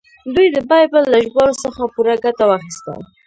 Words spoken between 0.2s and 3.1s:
دوی د بایبل له ژباړو څخه پوره ګټه واخیسته.